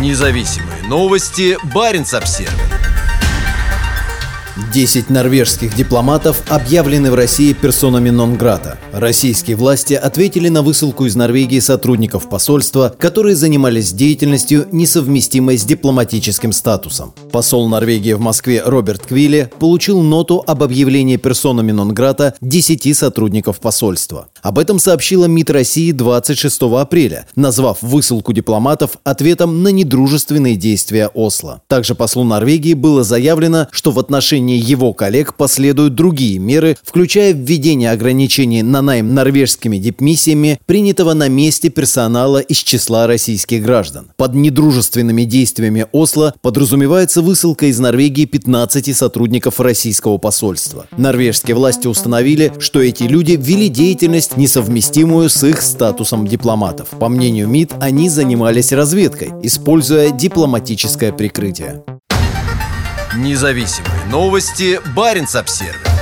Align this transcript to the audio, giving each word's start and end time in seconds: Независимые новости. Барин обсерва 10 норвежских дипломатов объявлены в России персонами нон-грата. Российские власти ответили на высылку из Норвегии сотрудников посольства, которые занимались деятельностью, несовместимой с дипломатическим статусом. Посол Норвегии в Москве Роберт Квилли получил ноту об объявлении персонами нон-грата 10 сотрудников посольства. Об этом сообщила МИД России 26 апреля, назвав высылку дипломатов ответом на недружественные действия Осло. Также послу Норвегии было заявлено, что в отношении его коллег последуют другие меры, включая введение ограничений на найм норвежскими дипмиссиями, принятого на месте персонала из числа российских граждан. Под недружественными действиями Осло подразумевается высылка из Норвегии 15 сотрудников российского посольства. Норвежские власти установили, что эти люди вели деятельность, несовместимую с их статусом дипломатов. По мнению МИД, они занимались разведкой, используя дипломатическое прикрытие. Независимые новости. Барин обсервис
Независимые 0.00 0.82
новости. 0.88 1.56
Барин 1.72 2.04
обсерва 2.12 2.50
10 4.72 5.08
норвежских 5.08 5.74
дипломатов 5.76 6.42
объявлены 6.48 7.12
в 7.12 7.14
России 7.14 7.52
персонами 7.52 8.10
нон-грата. 8.10 8.78
Российские 8.92 9.56
власти 9.56 9.94
ответили 9.94 10.48
на 10.48 10.62
высылку 10.62 11.06
из 11.06 11.14
Норвегии 11.14 11.60
сотрудников 11.60 12.28
посольства, 12.28 12.94
которые 12.98 13.36
занимались 13.36 13.92
деятельностью, 13.92 14.66
несовместимой 14.72 15.58
с 15.58 15.64
дипломатическим 15.64 16.52
статусом. 16.52 17.14
Посол 17.30 17.68
Норвегии 17.68 18.14
в 18.14 18.20
Москве 18.20 18.62
Роберт 18.64 19.06
Квилли 19.06 19.50
получил 19.60 20.02
ноту 20.02 20.42
об 20.44 20.62
объявлении 20.62 21.16
персонами 21.16 21.70
нон-грата 21.70 22.34
10 22.40 22.96
сотрудников 22.96 23.60
посольства. 23.60 24.28
Об 24.44 24.58
этом 24.58 24.78
сообщила 24.78 25.24
МИД 25.24 25.50
России 25.50 25.90
26 25.90 26.64
апреля, 26.78 27.26
назвав 27.34 27.78
высылку 27.80 28.34
дипломатов 28.34 28.98
ответом 29.02 29.62
на 29.62 29.68
недружественные 29.68 30.56
действия 30.56 31.08
Осло. 31.14 31.62
Также 31.66 31.94
послу 31.94 32.24
Норвегии 32.24 32.74
было 32.74 33.04
заявлено, 33.04 33.68
что 33.70 33.90
в 33.90 33.98
отношении 33.98 34.62
его 34.62 34.92
коллег 34.92 35.36
последуют 35.38 35.94
другие 35.94 36.38
меры, 36.38 36.76
включая 36.84 37.32
введение 37.32 37.90
ограничений 37.90 38.62
на 38.62 38.82
найм 38.82 39.14
норвежскими 39.14 39.78
дипмиссиями, 39.78 40.60
принятого 40.66 41.14
на 41.14 41.30
месте 41.30 41.70
персонала 41.70 42.36
из 42.36 42.58
числа 42.58 43.06
российских 43.06 43.62
граждан. 43.62 44.10
Под 44.18 44.34
недружественными 44.34 45.24
действиями 45.24 45.86
Осло 45.92 46.34
подразумевается 46.42 47.22
высылка 47.22 47.64
из 47.64 47.78
Норвегии 47.78 48.26
15 48.26 48.94
сотрудников 48.94 49.58
российского 49.58 50.18
посольства. 50.18 50.86
Норвежские 50.98 51.56
власти 51.56 51.86
установили, 51.86 52.52
что 52.58 52.82
эти 52.82 53.04
люди 53.04 53.38
вели 53.40 53.70
деятельность, 53.70 54.33
несовместимую 54.36 55.30
с 55.30 55.42
их 55.44 55.62
статусом 55.62 56.26
дипломатов. 56.26 56.88
По 56.98 57.08
мнению 57.08 57.48
МИД, 57.48 57.74
они 57.80 58.08
занимались 58.08 58.72
разведкой, 58.72 59.32
используя 59.42 60.10
дипломатическое 60.10 61.12
прикрытие. 61.12 61.84
Независимые 63.16 64.04
новости. 64.10 64.80
Барин 64.94 65.26
обсервис 65.32 65.93